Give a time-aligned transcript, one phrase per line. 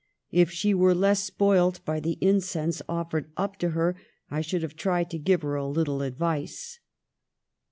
[0.31, 3.95] If she were less spoilt by the incense offered up to her,
[4.31, 6.79] I should have tried to give her a little advice."